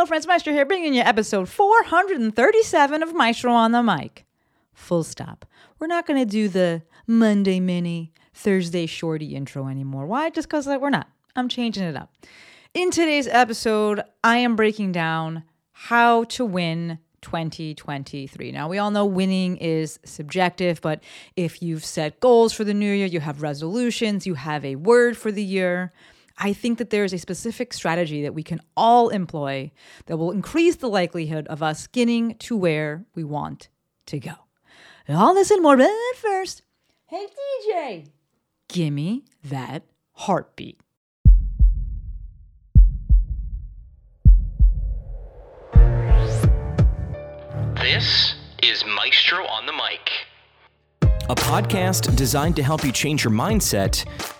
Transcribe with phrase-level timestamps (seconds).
[0.00, 0.26] Hello, friends.
[0.26, 4.24] Maestro here, bringing you episode 437 of Maestro on the Mic.
[4.72, 5.44] Full stop.
[5.78, 10.06] We're not going to do the Monday mini, Thursday shorty intro anymore.
[10.06, 10.30] Why?
[10.30, 11.10] Just because we're not.
[11.36, 12.10] I'm changing it up.
[12.72, 15.42] In today's episode, I am breaking down
[15.72, 18.52] how to win 2023.
[18.52, 21.02] Now, we all know winning is subjective, but
[21.36, 25.18] if you've set goals for the new year, you have resolutions, you have a word
[25.18, 25.92] for the year,
[26.42, 29.70] I think that there is a specific strategy that we can all employ
[30.06, 33.68] that will increase the likelihood of us getting to where we want
[34.06, 34.32] to go.
[35.06, 36.62] All this and more, but first,
[37.08, 37.26] hey
[37.68, 38.06] DJ,
[38.68, 40.80] gimme that heartbeat.
[47.74, 50.10] This is Maestro on the Mic.
[51.28, 54.06] a podcast designed to help you change your mindset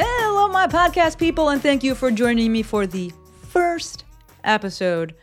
[0.00, 3.12] Hello, my podcast people, and thank you for joining me for the
[3.48, 4.04] first
[4.44, 5.16] episode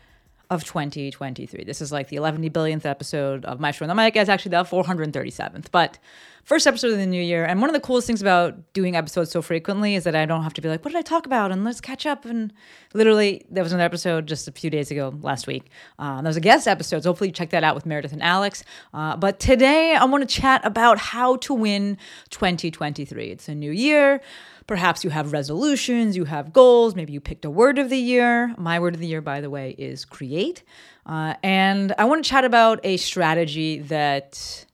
[0.50, 1.64] of 2023.
[1.64, 4.16] This is like the 11 billionth episode of Maestro on the Mic.
[4.16, 5.98] It's actually the 437th, but
[6.46, 7.44] first episode of the new year.
[7.44, 10.44] And one of the coolest things about doing episodes so frequently is that I don't
[10.44, 11.50] have to be like, what did I talk about?
[11.50, 12.24] And let's catch up.
[12.24, 12.52] And
[12.94, 15.64] literally, there was another episode just a few days ago, last week.
[15.98, 18.22] Uh, there was a guest episode, so hopefully you check that out with Meredith and
[18.22, 18.62] Alex.
[18.94, 21.98] Uh, but today, I want to chat about how to win
[22.30, 23.24] 2023.
[23.26, 24.20] It's a new year.
[24.68, 28.54] Perhaps you have resolutions, you have goals, maybe you picked a word of the year.
[28.56, 30.62] My word of the year, by the way, is create.
[31.04, 34.65] Uh, and I want to chat about a strategy that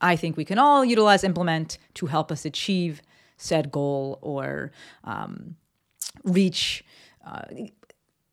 [0.00, 3.02] I think we can all utilize, implement to help us achieve
[3.36, 4.70] said goal or
[5.04, 5.56] um,
[6.24, 6.84] reach.
[7.26, 7.42] Uh,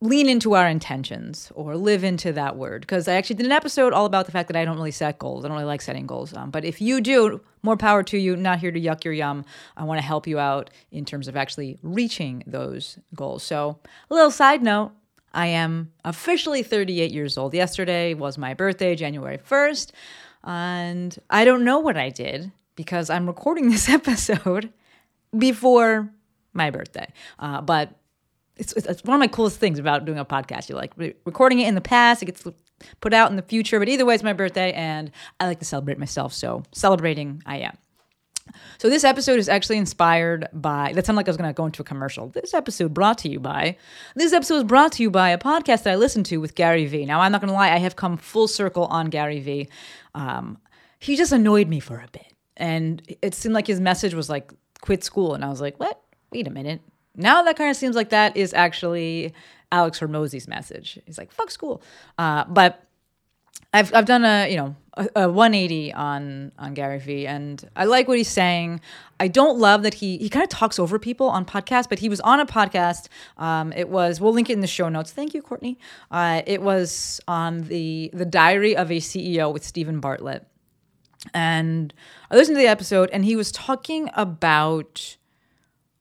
[0.00, 2.82] lean into our intentions or live into that word.
[2.82, 5.18] Because i actually did an episode all about the fact that i don't really set
[5.18, 5.44] goals.
[5.44, 6.32] I don't really like setting goals.
[6.34, 8.36] Um, but if you do more power to you.
[8.36, 9.44] Not here to yuck your yum.
[9.76, 13.42] I want to help you out in terms of actually reaching those goals.
[13.42, 13.78] So
[14.10, 14.92] a little side note
[15.34, 17.52] i am officially 38 years old.
[17.52, 19.92] Yesterday was my birthday january 1st
[20.44, 24.72] and i don't know what i did because i'm recording this episode
[25.36, 26.10] before
[26.52, 27.06] my birthday
[27.38, 27.98] uh, but
[28.58, 30.68] it's, it's one of my coolest things about doing a podcast.
[30.68, 30.92] You're like
[31.24, 32.44] recording it in the past, it gets
[33.00, 33.78] put out in the future.
[33.78, 35.10] But either way, it's my birthday, and
[35.40, 36.32] I like to celebrate myself.
[36.32, 37.78] So celebrating, I am.
[38.78, 40.92] So this episode is actually inspired by.
[40.94, 42.28] That sounded like I was going to go into a commercial.
[42.28, 43.76] This episode brought to you by.
[44.14, 46.86] This episode is brought to you by a podcast that I listened to with Gary
[46.86, 47.04] Vee.
[47.04, 49.68] Now I'm not going to lie, I have come full circle on Gary Vee.
[50.18, 50.58] Um,
[50.98, 54.52] he just annoyed me for a bit, and it seemed like his message was like
[54.80, 56.00] quit school, and I was like, what?
[56.32, 56.80] Wait a minute.
[57.14, 59.32] Now that kind of seems like that is actually
[59.72, 60.98] Alex Hormozi's message.
[61.06, 61.82] He's like, fuck school.
[62.16, 62.87] Uh, but
[63.72, 67.84] I've, I've done a, you know, a, a 180 on, on Gary Vee and I
[67.84, 68.80] like what he's saying.
[69.20, 72.08] I don't love that he, he kind of talks over people on podcasts, but he
[72.08, 73.08] was on a podcast.
[73.36, 75.12] Um, it was, we'll link it in the show notes.
[75.12, 75.78] Thank you, Courtney.
[76.10, 80.46] Uh, it was on the, the diary of a CEO with Steven Bartlett.
[81.34, 81.92] And
[82.30, 85.16] I listened to the episode and he was talking about,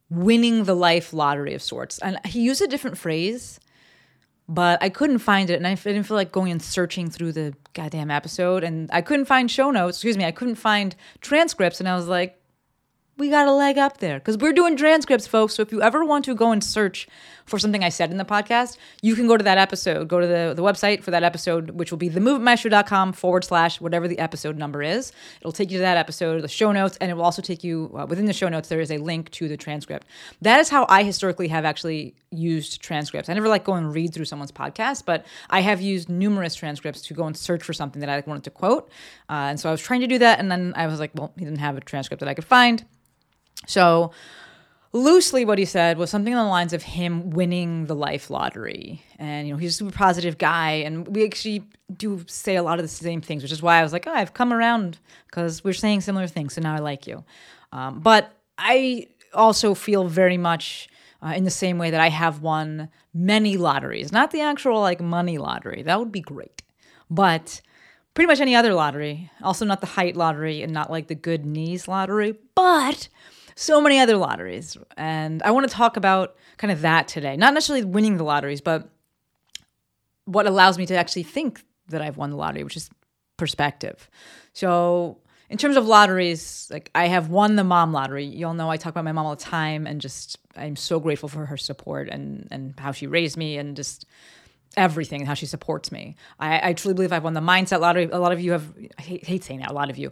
[0.09, 2.00] winning the life lottery of sorts.
[2.00, 3.59] And he used a different phrase,
[4.49, 5.55] but I couldn't find it.
[5.55, 8.63] And I didn't feel like going and searching through the goddamn episode.
[8.63, 11.79] And I couldn't find show notes, excuse me, I couldn't find transcripts.
[11.79, 12.36] And I was like,
[13.17, 15.55] we got a leg up there because we're doing transcripts, folks.
[15.55, 17.07] So if you ever want to go and search
[17.45, 20.28] for something I said in the podcast, you can go to that episode, go to
[20.28, 24.57] the, the website for that episode, which will be themovementmaestro.com forward slash whatever the episode
[24.57, 25.11] number is.
[25.39, 27.91] It'll take you to that episode, the show notes, and it will also take you
[27.97, 28.69] uh, within the show notes.
[28.69, 30.06] There is a link to the transcript.
[30.41, 33.29] That is how I historically have actually used transcripts.
[33.29, 37.01] I never like go and read through someone's podcast, but I have used numerous transcripts
[37.03, 38.89] to go and search for something that I wanted to quote.
[39.30, 41.31] Uh, and so I was trying to do that, and then I was like, well,
[41.38, 42.86] he didn't have a transcript that I could find.
[43.67, 44.11] So,
[44.93, 49.03] loosely, what he said was something on the lines of him winning the life lottery.
[49.19, 50.71] And, you know, he's a super positive guy.
[50.71, 51.63] And we actually
[51.95, 54.13] do say a lot of the same things, which is why I was like, oh,
[54.13, 54.97] I've come around
[55.27, 56.53] because we're saying similar things.
[56.53, 57.23] So now I like you.
[57.71, 60.89] Um, but I also feel very much.
[61.19, 65.01] Uh, in the same way that I have won many lotteries, not the actual like
[65.01, 65.81] money lottery.
[65.81, 66.61] That would be great.
[67.09, 67.59] But
[68.17, 69.29] pretty much any other lottery.
[69.43, 73.09] Also, not the height lottery and not like the good knees lottery, but
[73.57, 74.77] so many other lotteries.
[74.98, 77.36] And I want to talk about kind of that today.
[77.36, 78.88] Not necessarily winning the lotteries, but
[80.25, 82.89] what allows me to actually think that I've won the lottery, which is
[83.36, 84.09] perspective.
[84.54, 85.18] So
[85.50, 88.25] in terms of lotteries, like I have won the mom lottery.
[88.25, 91.27] Y'all know I talk about my mom all the time, and just I'm so grateful
[91.27, 94.06] for her support and and how she raised me, and just
[94.75, 96.15] everything, and how she supports me.
[96.39, 98.10] I, I truly believe I've won the mindset lottery.
[98.12, 99.71] A lot of you have I hate, hate saying that.
[99.71, 100.12] A lot of you.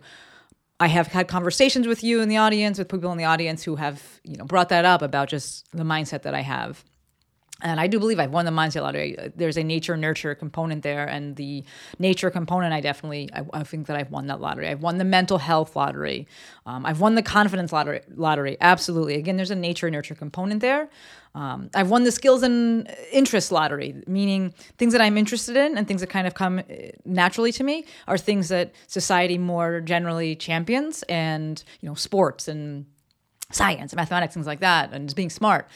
[0.80, 3.78] I have had conversations with you in the audience, with people in the audience who
[3.78, 6.84] have, you know, brought that up about just the mindset that I have.
[7.62, 9.16] And I do believe I've won the mindset lottery.
[9.34, 11.64] There's a nature nurture component there, and the
[12.00, 14.68] nature component, I definitely, I, I think that I've won that lottery.
[14.68, 16.28] I've won the mental health lottery.
[16.66, 18.02] Um, I've won the confidence lottery.
[18.14, 19.16] Lottery, absolutely.
[19.16, 20.90] Again, there's a nature nurture component there.
[21.34, 25.88] Um, I've won the skills and interest lottery, meaning things that I'm interested in and
[25.88, 30.36] things that kind of come eh, naturally to me are things that society more generally
[30.36, 32.86] champions, and you know, sports and
[33.52, 35.70] science, and mathematics, things like that, and just being smart.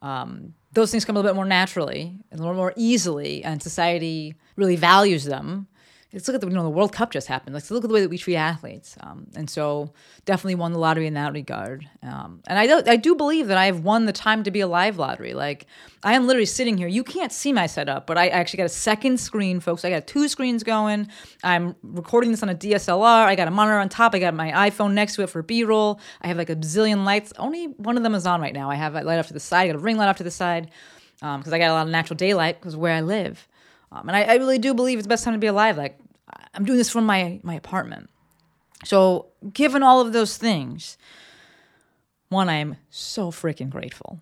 [0.00, 3.62] Um, those things come a little bit more naturally and a little more easily, and
[3.62, 5.66] society really values them.
[6.14, 7.54] Let's look at the, you know, the World Cup just happened.
[7.54, 8.96] Let's look at the way that we treat athletes.
[9.00, 9.92] Um, and so
[10.24, 11.88] definitely won the lottery in that regard.
[12.04, 14.60] Um, and I, do, I do believe that I have won the time to be
[14.60, 15.34] alive lottery.
[15.34, 15.66] Like
[16.04, 16.86] I am literally sitting here.
[16.86, 19.84] You can't see my setup, but I actually got a second screen, folks.
[19.84, 21.08] I got two screens going.
[21.42, 23.26] I'm recording this on a DSLR.
[23.26, 24.14] I got a monitor on top.
[24.14, 25.98] I got my iPhone next to it for B-roll.
[26.22, 27.32] I have like a bazillion lights.
[27.38, 28.70] Only one of them is on right now.
[28.70, 29.64] I have a light off to the side.
[29.64, 30.70] I got a ring light off to the side
[31.16, 33.48] because um, I got a lot of natural daylight because where I live.
[33.94, 35.76] Um, and I, I, really do believe it's the best time to be alive.
[35.78, 35.98] Like
[36.54, 38.10] I'm doing this from my my apartment.
[38.84, 40.98] So given all of those things,
[42.28, 44.20] one, I am so freaking grateful.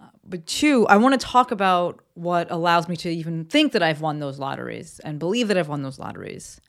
[0.00, 3.82] Uh, but two, I want to talk about what allows me to even think that
[3.82, 6.60] I've won those lotteries and believe that I've won those lotteries.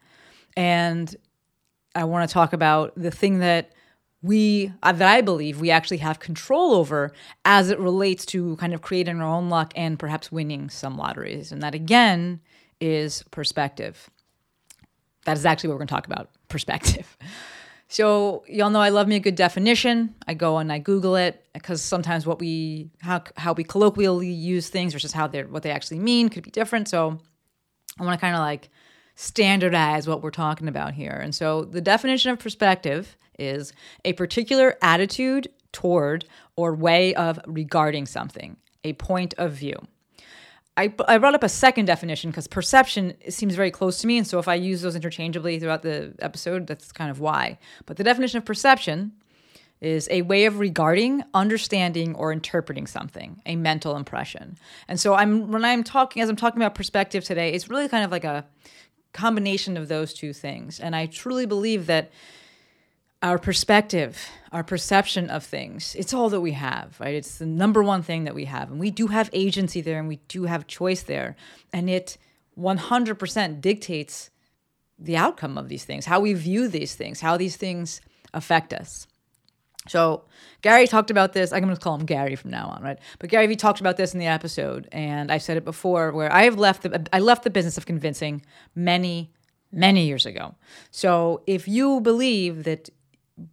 [0.58, 1.14] And
[1.94, 3.72] I want to talk about the thing that
[4.22, 8.74] we uh, that I believe we actually have control over as it relates to kind
[8.74, 11.52] of creating our own luck and perhaps winning some lotteries.
[11.52, 12.42] And that again
[12.81, 14.10] is perspective.
[15.25, 17.18] That is actually what we're going to talk about perspective.
[17.88, 20.16] So y'all know I love me a good definition.
[20.27, 24.69] I go and I Google it because sometimes what we how how we colloquially use
[24.69, 26.88] things versus how they what they actually mean could be different.
[26.88, 27.19] So
[28.00, 28.69] I want to kind of like
[29.16, 31.12] standardize what we're talking about here.
[31.12, 33.71] And so the definition of perspective is
[34.04, 36.25] a particular attitude toward
[36.56, 39.75] or way of regarding something, a point of view.
[40.77, 44.18] I, I brought up a second definition because perception seems very close to me.
[44.18, 47.57] And so if I use those interchangeably throughout the episode, that's kind of why.
[47.86, 49.13] But the definition of perception
[49.81, 54.57] is a way of regarding, understanding, or interpreting something, a mental impression.
[54.88, 58.04] And so I'm when I'm talking as I'm talking about perspective today, it's really kind
[58.04, 58.45] of like a
[59.13, 60.80] combination of those two things.
[60.80, 62.12] And I truly believe that
[63.22, 67.16] our perspective, our perception of things, it's all that we have, right?
[67.16, 68.70] It's the number one thing that we have.
[68.70, 71.36] And we do have agency there and we do have choice there.
[71.74, 72.18] And it
[72.58, 74.30] 100% dictates
[74.98, 78.02] the outcome of these things, how we view these things, how these things
[78.34, 79.08] affect us.
[79.88, 80.24] So
[80.62, 81.54] Gary talked about this.
[81.54, 82.98] I'm going to call him Gary from now on, right?
[83.20, 86.32] But Gary Vee talked about this in the episode, and I've said it before, where
[86.32, 89.32] I have left the I left the business of convincing many,
[89.72, 90.56] many years ago.
[90.90, 92.90] So if you believe that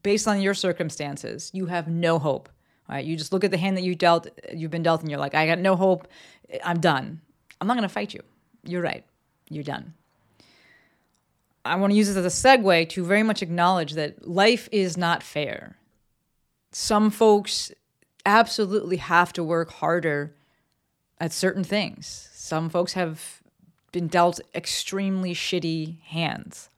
[0.03, 2.49] based on your circumstances, you have no hope.
[2.89, 3.05] Right?
[3.05, 5.35] You just look at the hand that you dealt, you've been dealt, and you're like,
[5.35, 6.09] I got no hope.
[6.65, 7.21] I'm done.
[7.61, 8.21] I'm not going to fight you.
[8.65, 9.05] You're right.
[9.49, 9.95] You're done.
[11.65, 14.97] I want to use this as a segue to very much acknowledge that life is
[14.97, 15.77] not fair.
[16.73, 17.71] Some folks
[18.27, 20.35] absolutely have to work harder
[21.21, 22.29] at certain things.
[22.33, 23.43] Some folks have
[23.93, 26.69] been dealt extremely shitty hands.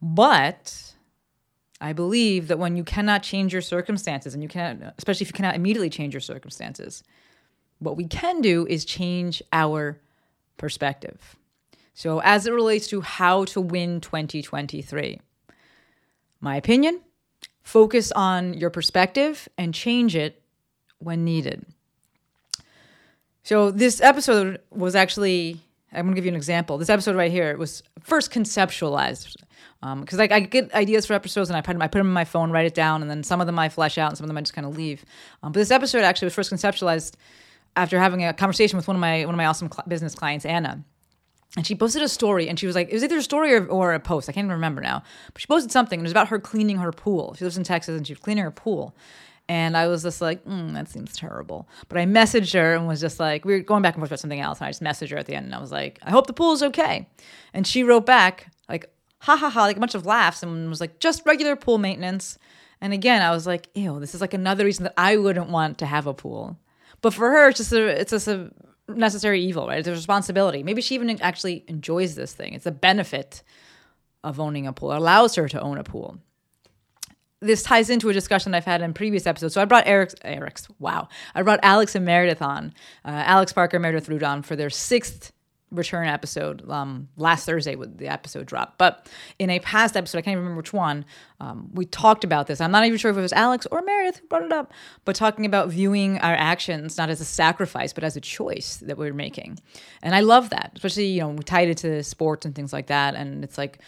[0.00, 0.94] But
[1.80, 5.34] I believe that when you cannot change your circumstances, and you cannot, especially if you
[5.34, 7.02] cannot immediately change your circumstances,
[7.78, 9.98] what we can do is change our
[10.58, 11.36] perspective.
[11.94, 15.20] So, as it relates to how to win 2023,
[16.40, 17.00] my opinion
[17.62, 20.42] focus on your perspective and change it
[20.98, 21.64] when needed.
[23.42, 25.60] So, this episode was actually,
[25.92, 26.78] I'm to give you an example.
[26.78, 29.36] This episode right here was first conceptualized
[29.80, 32.08] because um, like I get ideas for episodes and I put them, I put them
[32.08, 34.18] in my phone, write it down, and then some of them I flesh out and
[34.18, 35.04] some of them I just kind of leave.
[35.42, 37.14] Um, but this episode actually was first conceptualized
[37.76, 40.44] after having a conversation with one of my one of my awesome cl- business clients,
[40.44, 40.84] Anna.
[41.56, 43.66] And she posted a story, and she was like, "It was either a story or,
[43.66, 44.28] or a post.
[44.28, 46.76] I can't even remember now." But she posted something, and it was about her cleaning
[46.76, 47.34] her pool.
[47.36, 48.94] She lives in Texas, and she was cleaning her pool.
[49.50, 51.68] And I was just like, mm, that seems terrible.
[51.88, 54.20] But I messaged her and was just like, we were going back and forth about
[54.20, 54.60] something else.
[54.60, 56.32] And I just messaged her at the end and I was like, I hope the
[56.32, 57.08] pool is okay.
[57.52, 58.88] And she wrote back, like,
[59.20, 62.38] ha ha ha, like a bunch of laughs and was like, just regular pool maintenance.
[62.80, 65.78] And again, I was like, ew, this is like another reason that I wouldn't want
[65.78, 66.58] to have a pool.
[67.02, 68.50] But for her, it's just a, it's just a
[68.88, 69.78] necessary evil, right?
[69.78, 70.62] It's a responsibility.
[70.62, 72.54] Maybe she even actually enjoys this thing.
[72.54, 73.42] It's a benefit
[74.24, 74.92] of owning a pool.
[74.92, 76.18] It allows her to own a pool.
[77.40, 79.54] This ties into a discussion I've had in previous episodes.
[79.54, 81.08] So I brought Eric's, Eric's wow.
[81.34, 82.74] I brought Alex and Meredith on,
[83.04, 85.32] uh, Alex Parker, Meredith Root on for their sixth
[85.70, 88.76] return episode um, last Thursday with the episode drop.
[88.78, 89.08] But
[89.38, 91.04] in a past episode, I can't even remember which one,
[91.40, 92.60] um, we talked about this.
[92.60, 94.72] I'm not even sure if it was Alex or Meredith who brought it up,
[95.04, 98.98] but talking about viewing our actions not as a sacrifice, but as a choice that
[98.98, 99.58] we're making.
[100.02, 102.88] And I love that, especially, you know, we tied it to sports and things like
[102.88, 103.14] that.
[103.14, 103.78] And it's like,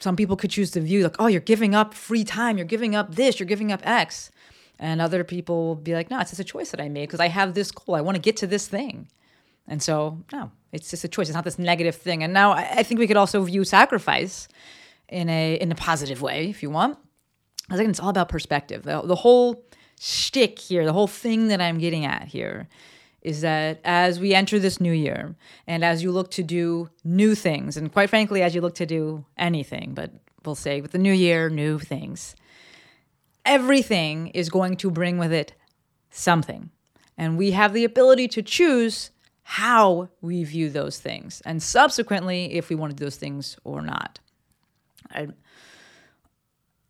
[0.00, 2.94] some people could choose to view like, oh, you're giving up free time, you're giving
[2.94, 4.30] up this, you're giving up X.
[4.78, 7.18] And other people will be like, no, it's just a choice that I made because
[7.18, 7.96] I have this goal.
[7.96, 9.08] I want to get to this thing.
[9.68, 11.28] And so, no, it's just a choice.
[11.28, 12.22] It's not this negative thing.
[12.22, 14.48] And now I, think we could also view sacrifice
[15.08, 16.98] in a in a positive way, if you want.
[17.70, 18.82] I think it's all about perspective.
[18.82, 19.62] The, the whole
[20.00, 22.68] shtick here, the whole thing that I'm getting at here
[23.20, 25.34] is that as we enter this new year
[25.66, 28.86] and as you look to do new things, and quite frankly, as you look to
[28.86, 30.12] do anything, but
[30.44, 32.36] we'll say with the new year, new things,
[33.44, 35.52] everything is going to bring with it
[36.10, 36.70] something.
[37.16, 39.10] And we have the ability to choose
[39.50, 43.80] how we view those things and subsequently if we want to do those things or
[43.80, 44.20] not.
[45.10, 45.28] I,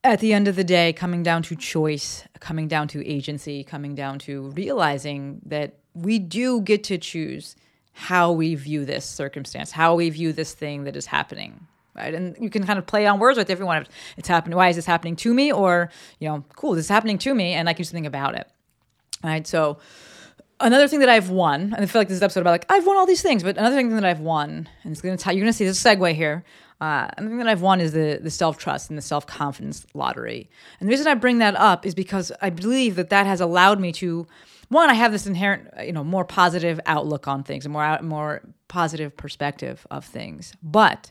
[0.02, 3.94] at the end of the day, coming down to choice, coming down to agency, coming
[3.94, 7.54] down to realizing that we do get to choose
[7.92, 11.64] how we view this circumstance, how we view this thing that is happening.
[11.94, 12.12] Right.
[12.12, 13.86] And you can kind of play on words with everyone.
[14.16, 14.56] It's happening.
[14.56, 15.52] Why is this happening to me?
[15.52, 18.34] Or, you know, cool, this is happening to me and I can do something about
[18.34, 18.48] it.
[19.22, 19.46] Right.
[19.46, 19.78] So,
[20.60, 22.86] another thing that I've won, and I feel like this is episode about like, I've
[22.86, 25.46] won all these things, but another thing that I've won, and it's to tell you're
[25.46, 26.44] to see this segue here.
[26.80, 29.26] Uh, and the thing that I've won is the the self trust and the self
[29.26, 30.48] confidence lottery.
[30.78, 33.80] And the reason I bring that up is because I believe that that has allowed
[33.80, 34.26] me to
[34.68, 38.42] one, I have this inherent, you know, more positive outlook on things, a more more
[38.68, 40.52] positive perspective of things.
[40.62, 41.10] But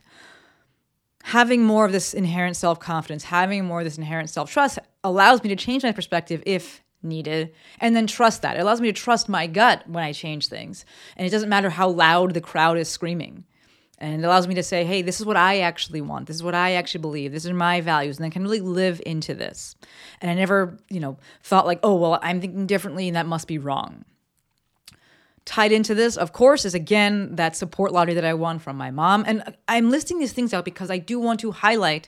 [1.24, 5.44] having more of this inherent self confidence, having more of this inherent self trust, allows
[5.44, 8.58] me to change my perspective if needed, and then trust that.
[8.58, 10.86] It allows me to trust my gut when I change things,
[11.16, 13.46] and it doesn't matter how loud the crowd is screaming.
[14.00, 16.28] And it allows me to say, hey, this is what I actually want.
[16.28, 17.32] This is what I actually believe.
[17.32, 18.18] These are my values.
[18.18, 19.76] And I can really live into this.
[20.22, 23.48] And I never, you know, thought like, oh, well, I'm thinking differently and that must
[23.48, 24.06] be wrong.
[25.46, 28.92] Tied into this, of course, is again that support lottery that I won from my
[28.92, 29.24] mom.
[29.26, 32.08] And I'm listing these things out because I do want to highlight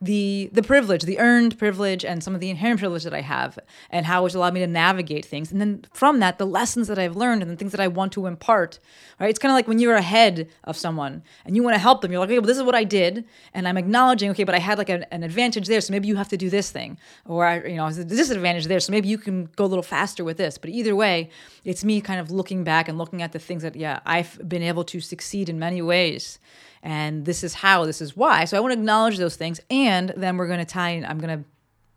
[0.00, 3.58] the the privilege, the earned privilege, and some of the inherent privilege that I have,
[3.90, 5.50] and how it's allowed me to navigate things.
[5.50, 8.12] And then from that, the lessons that I've learned and the things that I want
[8.12, 8.78] to impart.
[9.18, 9.30] Right?
[9.30, 12.12] It's kind of like when you're ahead of someone and you want to help them.
[12.12, 13.24] You're like, okay, well, this is what I did,
[13.54, 16.16] and I'm acknowledging, okay, but I had like a, an advantage there, so maybe you
[16.16, 19.08] have to do this thing, or I, you know, there's a disadvantage there, so maybe
[19.08, 20.58] you can go a little faster with this.
[20.58, 21.30] But either way,
[21.64, 24.62] it's me kind of looking back and looking at the things that, yeah, I've been
[24.62, 26.38] able to succeed in many ways
[26.86, 28.44] and this is how, this is why.
[28.44, 31.18] So I want to acknowledge those things, and then we're going to tie in, I'm
[31.18, 31.44] going to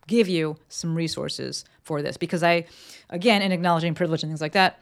[0.08, 2.64] give you some resources for this because I,
[3.08, 4.80] again, in acknowledging privilege and things like that,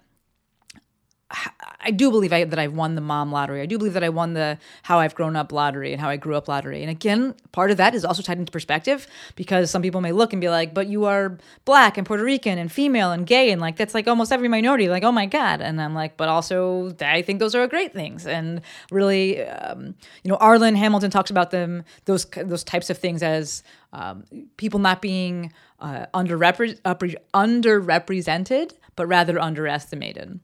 [1.30, 3.60] I do believe I, that I've won the mom lottery.
[3.60, 6.16] I do believe that I won the how I've grown up lottery and how I
[6.16, 6.80] grew up lottery.
[6.82, 9.06] And again, part of that is also tied into perspective
[9.36, 12.58] because some people may look and be like, but you are black and Puerto Rican
[12.58, 13.50] and female and gay.
[13.50, 14.88] And like, that's like almost every minority.
[14.88, 15.60] Like, oh my God.
[15.60, 18.26] And I'm like, but also, I think those are great things.
[18.26, 19.94] And really, um,
[20.24, 24.24] you know, Arlan Hamilton talks about them, those, those types of things as um,
[24.56, 26.78] people not being uh, underrepre-
[27.34, 30.40] underrepresented, but rather underestimated.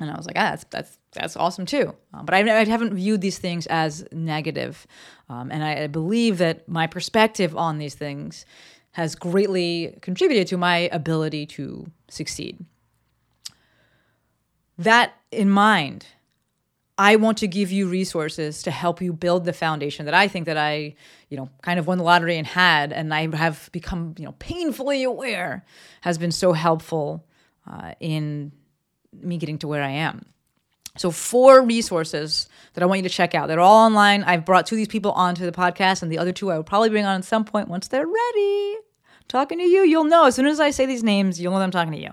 [0.00, 1.94] And I was like, ah, that's that's that's awesome too.
[2.14, 4.86] Um, but I, I, haven't viewed these things as negative.
[5.28, 8.46] Um, and I, I believe that my perspective on these things
[8.92, 12.64] has greatly contributed to my ability to succeed.
[14.78, 16.06] That in mind,
[16.96, 20.46] I want to give you resources to help you build the foundation that I think
[20.46, 20.94] that I,
[21.28, 24.34] you know, kind of won the lottery and had, and I have become, you know,
[24.38, 25.64] painfully aware
[26.02, 27.26] has been so helpful
[27.70, 28.52] uh, in
[29.12, 30.26] me getting to where I am.
[30.96, 33.48] So, four resources that I want you to check out.
[33.48, 34.24] They're all online.
[34.24, 36.64] I've brought two of these people onto the podcast, and the other two I will
[36.64, 38.76] probably bring on at some point once they're ready.
[39.28, 40.26] talking to you, you'll know.
[40.26, 42.10] As soon as I say these names, you'll know that I'm talking to you.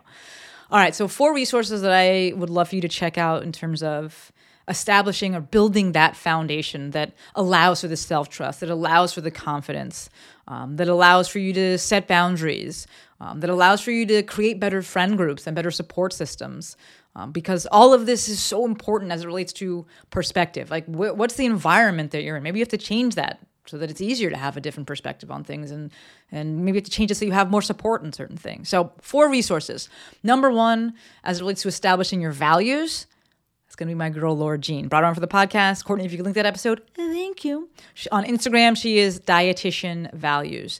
[0.69, 3.51] All right, so four resources that I would love for you to check out in
[3.51, 4.31] terms of
[4.67, 9.31] establishing or building that foundation that allows for the self trust, that allows for the
[9.31, 10.09] confidence,
[10.47, 12.85] um, that allows for you to set boundaries,
[13.19, 16.77] um, that allows for you to create better friend groups and better support systems.
[17.15, 20.69] Um, because all of this is so important as it relates to perspective.
[20.69, 22.43] Like, wh- what's the environment that you're in?
[22.43, 25.29] Maybe you have to change that so that it's easier to have a different perspective
[25.29, 25.91] on things and
[26.31, 28.69] and maybe you have to change it so you have more support in certain things.
[28.69, 29.89] So, four resources.
[30.23, 30.93] Number one,
[31.23, 33.07] as it relates to establishing your values,
[33.65, 34.87] it's going to be my girl, Laura Jean.
[34.87, 35.85] Brought her on for the podcast.
[35.85, 37.69] Courtney, if you could link that episode, thank you.
[37.93, 40.79] She, on Instagram, she is Dietitian Values.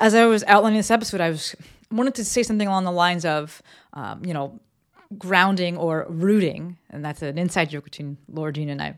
[0.00, 1.54] As I was outlining this episode, I was
[1.90, 4.58] wanted to say something along the lines of, um, you know,
[5.18, 8.94] grounding or rooting, and that's an inside joke between Laura Jean and I.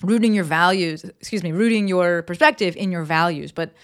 [0.00, 3.52] Rooting your values, excuse me, rooting your perspective in your values.
[3.52, 3.74] But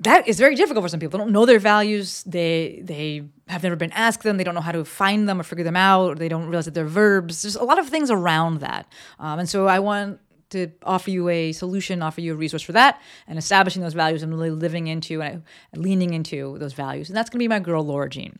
[0.00, 1.18] that is very difficult for some people.
[1.18, 2.22] They don't know their values.
[2.24, 4.36] They they have never been asked them.
[4.36, 6.18] They don't know how to find them or figure them out.
[6.18, 7.42] They don't realize that they're verbs.
[7.42, 8.86] There's a lot of things around that.
[9.18, 10.20] Um, and so I want
[10.56, 14.22] to offer you a solution, offer you a resource for that, and establishing those values
[14.22, 15.42] and really living into and
[15.74, 17.08] leaning into those values.
[17.08, 18.38] And that's going to be my girl Laura Jean.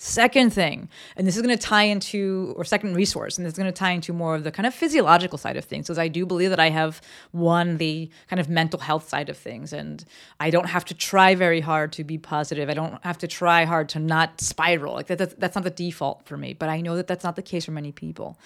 [0.00, 3.58] Second thing, and this is going to tie into, or second resource, and this is
[3.58, 6.06] going to tie into more of the kind of physiological side of things, because I
[6.06, 10.04] do believe that I have won the kind of mental health side of things, and
[10.38, 12.70] I don't have to try very hard to be positive.
[12.70, 14.94] I don't have to try hard to not spiral.
[14.94, 17.34] Like that, that's, that's not the default for me, but I know that that's not
[17.34, 18.38] the case for many people.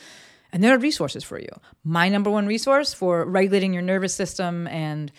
[0.53, 1.49] And there are resources for you.
[1.83, 5.11] My number one resource for regulating your nervous system and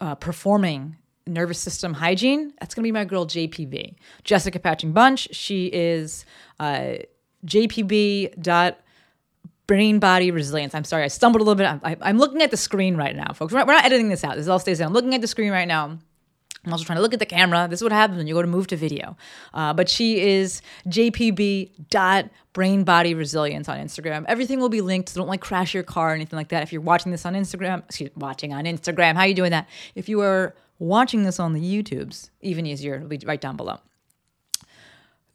[0.00, 5.34] uh, performing nervous system hygiene, that's going to be my girl JPB, Jessica Patching Bunch.
[5.34, 6.24] She is
[6.60, 6.96] uh,
[7.46, 8.78] JPB dot
[9.66, 10.74] brain body resilience.
[10.74, 11.66] I'm sorry, I stumbled a little bit.
[11.66, 13.52] I'm, I'm looking at the screen right now, folks.
[13.52, 14.36] We're not editing this out.
[14.36, 14.86] This all stays in.
[14.86, 15.98] I'm looking at the screen right now.
[16.64, 17.66] I'm also trying to look at the camera.
[17.68, 19.16] This is what happens when you go to move to video.
[19.52, 24.24] Uh, but she is JPB dot brain body resilience on Instagram.
[24.28, 25.10] Everything will be linked.
[25.10, 26.62] So don't like crash your car or anything like that.
[26.62, 29.68] If you're watching this on Instagram, excuse watching on Instagram, how are you doing that?
[29.94, 33.78] If you are watching this on the YouTubes, even easier, it'll be right down below.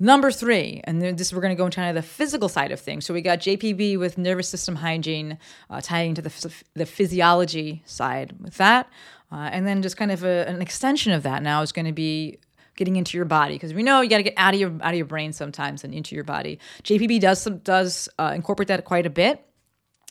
[0.02, 2.80] Number three, and this we're going to go into kind of the physical side of
[2.80, 3.06] things.
[3.06, 5.38] So we got JPB with nervous system hygiene,
[5.70, 8.90] uh, tying to the, the physiology side with that.
[9.30, 11.92] Uh, and then just kind of a, an extension of that now is going to
[11.92, 12.40] be
[12.78, 14.94] getting into your body because we know you got to get out of your out
[14.94, 16.60] of your brain sometimes and into your body.
[16.84, 19.46] JPB does some, does uh, incorporate that quite a bit.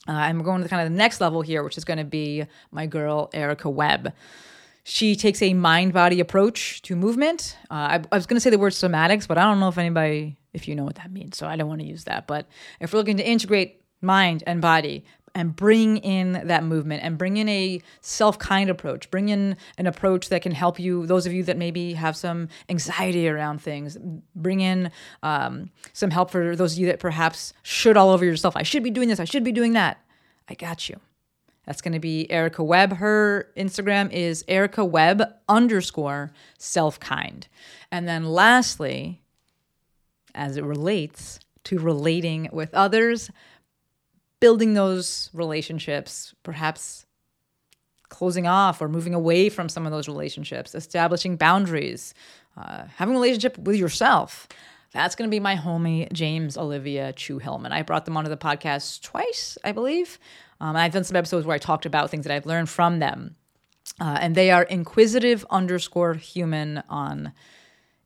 [0.07, 2.05] Uh, and we're going to kind of the next level here, which is going to
[2.05, 4.13] be my girl Erica Webb.
[4.91, 7.59] She takes a mind body approach to movement.
[7.71, 9.77] Uh, I, I was going to say the word somatics, but I don't know if
[9.77, 11.37] anybody, if you know what that means.
[11.37, 12.27] So I don't want to use that.
[12.27, 12.47] But
[12.81, 17.37] if we're looking to integrate mind and body and bring in that movement and bring
[17.37, 21.35] in a self kind approach, bring in an approach that can help you, those of
[21.35, 23.99] you that maybe have some anxiety around things,
[24.35, 24.91] bring in
[25.23, 28.57] um, some help for those of you that perhaps should all over yourself.
[28.57, 30.03] I should be doing this, I should be doing that.
[30.49, 30.99] I got you.
[31.69, 32.95] That's going to be Erica Webb.
[32.95, 37.47] Her Instagram is Erica Webb underscore self kind.
[37.93, 39.21] And then lastly,
[40.35, 43.31] as it relates to relating with others,
[44.41, 47.05] building those relationships, perhaps
[48.09, 52.15] closing off or moving away from some of those relationships, establishing boundaries,
[52.57, 54.49] uh, having a relationship with yourself.
[54.95, 57.73] That's going to be my homie, James Olivia Chu Hillman.
[57.73, 60.19] I brought them onto the podcast twice, I believe.
[60.61, 63.37] Um, I've done some episodes where I talked about things that I've learned from them.
[64.01, 67.33] Uh, and they are inquisitive underscore human on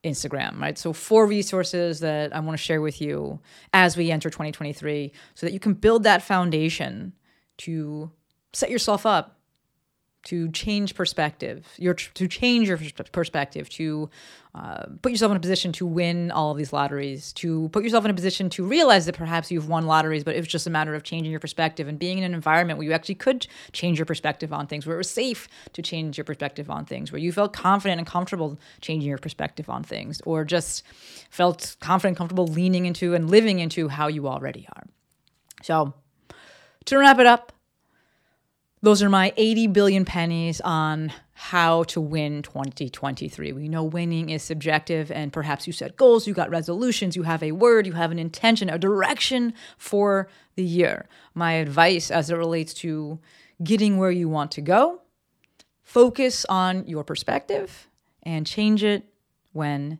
[0.04, 0.78] Instagram, right?
[0.78, 3.40] So, four resources that I want to share with you
[3.72, 7.12] as we enter 2023 so that you can build that foundation
[7.58, 8.10] to
[8.52, 9.38] set yourself up
[10.24, 12.78] to change perspective, your to change your
[13.11, 14.08] perspective, to
[14.54, 18.04] uh, put yourself in a position to win all of these lotteries, to put yourself
[18.04, 20.70] in a position to realize that perhaps you've won lotteries, but it was just a
[20.70, 23.98] matter of changing your perspective and being in an environment where you actually could change
[23.98, 27.18] your perspective on things, where it was safe to change your perspective on things, where
[27.18, 30.85] you felt confident and comfortable changing your perspective on things, or just
[31.30, 34.85] felt confident, comfortable leaning into and living into how you already are.
[35.62, 35.94] So,
[36.85, 37.52] to wrap it up,
[38.82, 43.52] those are my 80 billion pennies on how to win 2023.
[43.52, 47.42] We know winning is subjective, and perhaps you set goals, you got resolutions, you have
[47.42, 51.08] a word, you have an intention, a direction for the year.
[51.34, 53.18] My advice as it relates to
[53.62, 55.02] getting where you want to go
[55.82, 57.88] focus on your perspective
[58.22, 59.04] and change it
[59.52, 59.98] when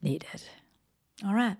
[0.00, 0.42] needed.
[1.24, 1.56] All right.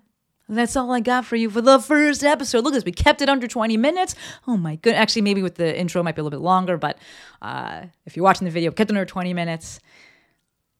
[0.47, 2.63] That's all I got for you for the first episode.
[2.63, 2.85] Look at this.
[2.85, 4.15] We kept it under 20 minutes.
[4.47, 4.93] Oh my good.
[4.93, 6.99] Actually, maybe with the intro might be a little bit longer, but
[7.41, 9.79] uh, if you're watching the video, kept under 20 minutes.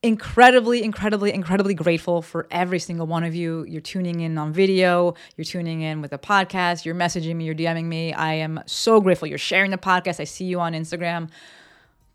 [0.02, 3.64] Incredibly, incredibly, incredibly grateful for every single one of you.
[3.64, 7.54] You're tuning in on video, you're tuning in with a podcast, you're messaging me, you're
[7.56, 8.12] DMing me.
[8.12, 9.26] I am so grateful.
[9.26, 10.20] You're sharing the podcast.
[10.20, 11.30] I see you on Instagram.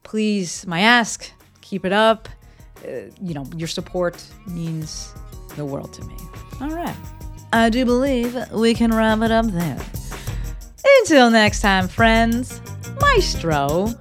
[0.04, 2.30] Please, my ask, keep it up.
[2.86, 5.14] Uh, you know, your support means
[5.58, 6.16] the world to me.
[6.62, 6.96] All right.
[7.54, 9.78] I do believe we can wrap it up there.
[11.00, 12.62] Until next time, friends,
[13.02, 13.94] Maestro